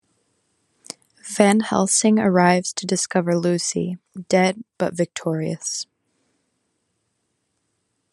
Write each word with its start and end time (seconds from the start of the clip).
Van 1.27 1.59
Helsing 1.59 2.17
arrives 2.17 2.73
to 2.73 2.87
discover 2.87 3.37
Lucy, 3.37 3.99
dead 4.29 4.63
but 4.79 4.95
victorious. 4.95 5.85